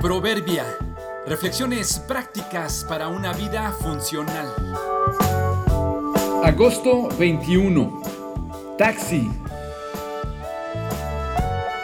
Proverbia. 0.00 0.64
Reflexiones 1.26 1.98
prácticas 1.98 2.86
para 2.88 3.08
una 3.08 3.32
vida 3.32 3.72
funcional. 3.72 4.46
Agosto 6.44 7.08
21. 7.18 8.00
Taxi. 8.78 9.28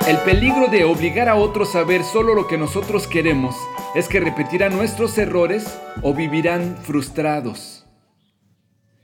El 0.06 0.16
peligro 0.18 0.68
de 0.68 0.84
obligar 0.84 1.28
a 1.28 1.34
otros 1.34 1.74
a 1.74 1.82
ver 1.82 2.04
solo 2.04 2.36
lo 2.36 2.46
que 2.46 2.56
nosotros 2.56 3.08
queremos 3.08 3.56
es 3.96 4.06
que 4.06 4.20
repetirán 4.20 4.76
nuestros 4.76 5.18
errores 5.18 5.66
o 6.02 6.14
vivirán 6.14 6.76
frustrados. 6.84 7.84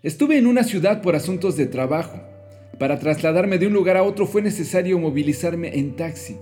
Estuve 0.05 0.39
en 0.39 0.47
una 0.47 0.63
ciudad 0.63 1.03
por 1.03 1.17
asuntos 1.17 1.57
de 1.57 1.67
trabajo. 1.67 2.21
Para 2.79 3.01
trasladarme 3.01 3.59
de 3.59 3.67
un 3.67 3.73
lugar 3.73 3.97
a 3.97 4.05
otro 4.05 4.29
fue 4.29 4.41
necesario 4.41 5.01
movilizarme 5.01 5.77
en 5.77 5.97
taxi. 5.97 6.37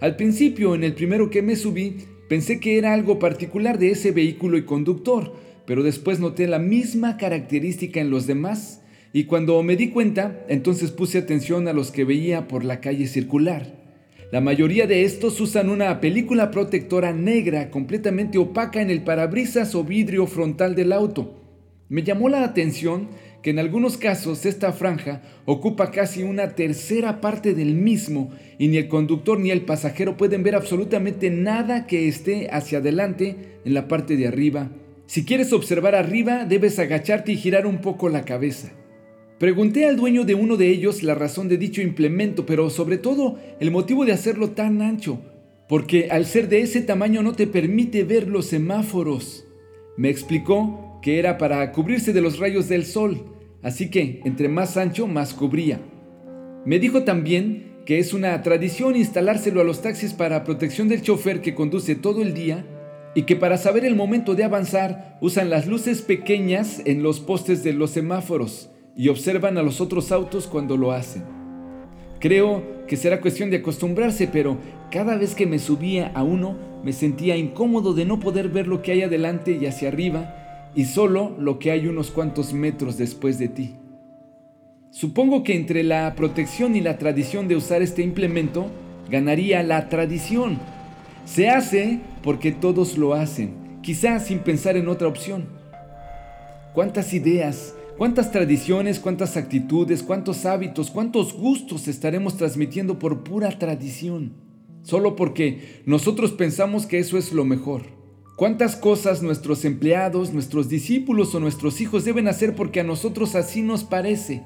Al 0.00 0.16
principio, 0.16 0.74
en 0.74 0.82
el 0.82 0.94
primero 0.94 1.30
que 1.30 1.42
me 1.42 1.54
subí, 1.54 2.11
pensé 2.32 2.60
que 2.60 2.78
era 2.78 2.94
algo 2.94 3.18
particular 3.18 3.78
de 3.78 3.90
ese 3.90 4.10
vehículo 4.10 4.56
y 4.56 4.64
conductor, 4.64 5.34
pero 5.66 5.82
después 5.82 6.18
noté 6.18 6.46
la 6.46 6.58
misma 6.58 7.18
característica 7.18 8.00
en 8.00 8.08
los 8.08 8.26
demás 8.26 8.80
y 9.12 9.24
cuando 9.24 9.62
me 9.62 9.76
di 9.76 9.90
cuenta, 9.90 10.42
entonces 10.48 10.92
puse 10.92 11.18
atención 11.18 11.68
a 11.68 11.74
los 11.74 11.90
que 11.90 12.06
veía 12.06 12.48
por 12.48 12.64
la 12.64 12.80
calle 12.80 13.06
circular. 13.06 13.74
La 14.30 14.40
mayoría 14.40 14.86
de 14.86 15.04
estos 15.04 15.42
usan 15.42 15.68
una 15.68 16.00
película 16.00 16.50
protectora 16.50 17.12
negra 17.12 17.68
completamente 17.68 18.38
opaca 18.38 18.80
en 18.80 18.88
el 18.88 19.04
parabrisas 19.04 19.74
o 19.74 19.84
vidrio 19.84 20.26
frontal 20.26 20.74
del 20.74 20.94
auto. 20.94 21.38
Me 21.90 22.02
llamó 22.02 22.30
la 22.30 22.44
atención 22.44 23.08
que 23.42 23.50
en 23.50 23.58
algunos 23.58 23.96
casos 23.96 24.46
esta 24.46 24.72
franja 24.72 25.20
ocupa 25.44 25.90
casi 25.90 26.22
una 26.22 26.54
tercera 26.54 27.20
parte 27.20 27.54
del 27.54 27.74
mismo 27.74 28.30
y 28.58 28.68
ni 28.68 28.76
el 28.76 28.88
conductor 28.88 29.38
ni 29.38 29.50
el 29.50 29.62
pasajero 29.62 30.16
pueden 30.16 30.44
ver 30.44 30.54
absolutamente 30.54 31.28
nada 31.30 31.86
que 31.86 32.06
esté 32.06 32.48
hacia 32.50 32.78
adelante 32.78 33.58
en 33.64 33.74
la 33.74 33.88
parte 33.88 34.16
de 34.16 34.28
arriba. 34.28 34.70
Si 35.06 35.24
quieres 35.24 35.52
observar 35.52 35.94
arriba, 35.94 36.44
debes 36.44 36.78
agacharte 36.78 37.32
y 37.32 37.36
girar 37.36 37.66
un 37.66 37.78
poco 37.78 38.08
la 38.08 38.24
cabeza. 38.24 38.72
Pregunté 39.38 39.86
al 39.86 39.96
dueño 39.96 40.24
de 40.24 40.36
uno 40.36 40.56
de 40.56 40.68
ellos 40.68 41.02
la 41.02 41.16
razón 41.16 41.48
de 41.48 41.58
dicho 41.58 41.82
implemento, 41.82 42.46
pero 42.46 42.70
sobre 42.70 42.96
todo 42.96 43.40
el 43.58 43.72
motivo 43.72 44.04
de 44.04 44.12
hacerlo 44.12 44.50
tan 44.50 44.80
ancho, 44.80 45.20
porque 45.68 46.08
al 46.12 46.26
ser 46.26 46.48
de 46.48 46.60
ese 46.60 46.80
tamaño 46.80 47.22
no 47.24 47.32
te 47.32 47.48
permite 47.48 48.04
ver 48.04 48.28
los 48.28 48.46
semáforos. 48.46 49.44
Me 49.96 50.10
explicó 50.10 50.91
que 51.02 51.18
era 51.18 51.36
para 51.36 51.70
cubrirse 51.72 52.12
de 52.12 52.22
los 52.22 52.38
rayos 52.38 52.68
del 52.68 52.86
sol, 52.86 53.26
así 53.62 53.90
que 53.90 54.20
entre 54.24 54.48
más 54.48 54.76
ancho 54.76 55.06
más 55.06 55.34
cubría. 55.34 55.80
Me 56.64 56.78
dijo 56.78 57.02
también 57.02 57.72
que 57.84 57.98
es 57.98 58.14
una 58.14 58.40
tradición 58.42 58.94
instalárselo 58.94 59.60
a 59.60 59.64
los 59.64 59.82
taxis 59.82 60.14
para 60.14 60.44
protección 60.44 60.88
del 60.88 61.02
chofer 61.02 61.42
que 61.42 61.54
conduce 61.54 61.96
todo 61.96 62.22
el 62.22 62.32
día 62.32 62.64
y 63.14 63.22
que 63.22 63.34
para 63.34 63.58
saber 63.58 63.84
el 63.84 63.96
momento 63.96 64.34
de 64.36 64.44
avanzar 64.44 65.18
usan 65.20 65.50
las 65.50 65.66
luces 65.66 66.00
pequeñas 66.02 66.80
en 66.86 67.02
los 67.02 67.18
postes 67.18 67.64
de 67.64 67.72
los 67.72 67.90
semáforos 67.90 68.70
y 68.96 69.08
observan 69.08 69.58
a 69.58 69.62
los 69.62 69.80
otros 69.80 70.12
autos 70.12 70.46
cuando 70.46 70.76
lo 70.76 70.92
hacen. 70.92 71.24
Creo 72.20 72.62
que 72.86 72.96
será 72.96 73.20
cuestión 73.20 73.50
de 73.50 73.56
acostumbrarse, 73.56 74.28
pero 74.28 74.58
cada 74.92 75.16
vez 75.16 75.34
que 75.34 75.46
me 75.46 75.58
subía 75.58 76.12
a 76.14 76.22
uno 76.22 76.56
me 76.84 76.92
sentía 76.92 77.36
incómodo 77.36 77.94
de 77.94 78.04
no 78.04 78.20
poder 78.20 78.48
ver 78.48 78.68
lo 78.68 78.80
que 78.80 78.92
hay 78.92 79.02
adelante 79.02 79.58
y 79.60 79.66
hacia 79.66 79.88
arriba 79.88 80.41
y 80.74 80.84
solo 80.86 81.34
lo 81.38 81.58
que 81.58 81.70
hay 81.70 81.86
unos 81.86 82.10
cuantos 82.10 82.52
metros 82.52 82.96
después 82.96 83.38
de 83.38 83.48
ti. 83.48 83.76
Supongo 84.90 85.42
que 85.42 85.56
entre 85.56 85.82
la 85.82 86.14
protección 86.14 86.76
y 86.76 86.80
la 86.80 86.98
tradición 86.98 87.48
de 87.48 87.56
usar 87.56 87.82
este 87.82 88.02
implemento, 88.02 88.66
ganaría 89.10 89.62
la 89.62 89.88
tradición. 89.88 90.58
Se 91.24 91.48
hace 91.48 92.00
porque 92.22 92.52
todos 92.52 92.98
lo 92.98 93.14
hacen, 93.14 93.54
quizás 93.82 94.26
sin 94.26 94.40
pensar 94.40 94.76
en 94.76 94.88
otra 94.88 95.08
opción. 95.08 95.46
¿Cuántas 96.74 97.14
ideas, 97.14 97.74
cuántas 97.96 98.32
tradiciones, 98.32 98.98
cuántas 98.98 99.36
actitudes, 99.36 100.02
cuántos 100.02 100.44
hábitos, 100.46 100.90
cuántos 100.90 101.32
gustos 101.32 101.88
estaremos 101.88 102.36
transmitiendo 102.36 102.98
por 102.98 103.24
pura 103.24 103.50
tradición? 103.58 104.32
Solo 104.82 105.16
porque 105.16 105.82
nosotros 105.86 106.32
pensamos 106.32 106.86
que 106.86 106.98
eso 106.98 107.16
es 107.16 107.32
lo 107.32 107.44
mejor. 107.44 108.01
¿Cuántas 108.36 108.76
cosas 108.76 109.22
nuestros 109.22 109.66
empleados, 109.66 110.32
nuestros 110.32 110.70
discípulos 110.70 111.34
o 111.34 111.40
nuestros 111.40 111.82
hijos 111.82 112.06
deben 112.06 112.28
hacer 112.28 112.54
porque 112.54 112.80
a 112.80 112.84
nosotros 112.84 113.34
así 113.34 113.60
nos 113.60 113.84
parece? 113.84 114.42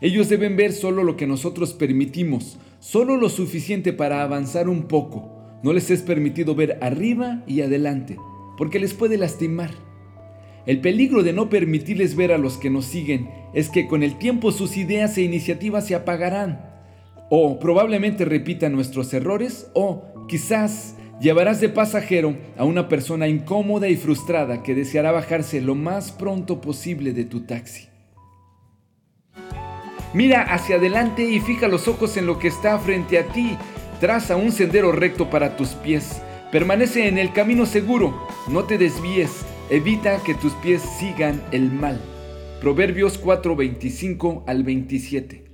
Ellos 0.00 0.30
deben 0.30 0.56
ver 0.56 0.72
solo 0.72 1.04
lo 1.04 1.16
que 1.16 1.26
nosotros 1.26 1.74
permitimos, 1.74 2.58
solo 2.80 3.16
lo 3.16 3.28
suficiente 3.28 3.92
para 3.92 4.22
avanzar 4.22 4.68
un 4.68 4.84
poco. 4.84 5.30
No 5.62 5.74
les 5.74 5.90
es 5.90 6.00
permitido 6.00 6.54
ver 6.54 6.78
arriba 6.80 7.42
y 7.46 7.60
adelante, 7.60 8.16
porque 8.56 8.78
les 8.78 8.94
puede 8.94 9.18
lastimar. 9.18 9.72
El 10.64 10.80
peligro 10.80 11.22
de 11.22 11.34
no 11.34 11.50
permitirles 11.50 12.16
ver 12.16 12.32
a 12.32 12.38
los 12.38 12.56
que 12.56 12.70
nos 12.70 12.86
siguen 12.86 13.28
es 13.52 13.68
que 13.68 13.88
con 13.88 14.02
el 14.02 14.16
tiempo 14.16 14.52
sus 14.52 14.76
ideas 14.78 15.18
e 15.18 15.22
iniciativas 15.22 15.86
se 15.86 15.94
apagarán, 15.94 16.64
o 17.28 17.58
probablemente 17.58 18.24
repitan 18.24 18.72
nuestros 18.72 19.12
errores, 19.12 19.70
o 19.74 20.26
quizás 20.28 20.94
Llevarás 21.20 21.60
de 21.60 21.68
pasajero 21.68 22.36
a 22.56 22.64
una 22.64 22.88
persona 22.88 23.26
incómoda 23.26 23.88
y 23.88 23.96
frustrada 23.96 24.62
que 24.62 24.76
deseará 24.76 25.10
bajarse 25.10 25.60
lo 25.60 25.74
más 25.74 26.12
pronto 26.12 26.60
posible 26.60 27.12
de 27.12 27.24
tu 27.24 27.40
taxi. 27.40 27.88
Mira 30.14 30.42
hacia 30.42 30.76
adelante 30.76 31.24
y 31.24 31.40
fija 31.40 31.66
los 31.66 31.88
ojos 31.88 32.16
en 32.16 32.26
lo 32.26 32.38
que 32.38 32.48
está 32.48 32.78
frente 32.78 33.18
a 33.18 33.24
ti. 33.26 33.56
Traza 34.00 34.36
un 34.36 34.52
sendero 34.52 34.92
recto 34.92 35.28
para 35.28 35.56
tus 35.56 35.70
pies. 35.70 36.22
Permanece 36.52 37.08
en 37.08 37.18
el 37.18 37.32
camino 37.32 37.66
seguro. 37.66 38.26
No 38.48 38.64
te 38.64 38.78
desvíes. 38.78 39.44
Evita 39.70 40.22
que 40.24 40.34
tus 40.34 40.52
pies 40.54 40.82
sigan 40.98 41.42
el 41.50 41.70
mal. 41.70 42.00
Proverbios 42.60 43.20
4:25 43.20 44.44
al 44.46 44.62
27. 44.62 45.47